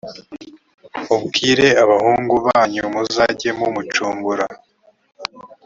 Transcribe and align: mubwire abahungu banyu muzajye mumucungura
mubwire 1.05 1.67
abahungu 1.83 2.33
banyu 2.45 2.83
muzajye 2.93 3.49
mumucungura 3.59 4.45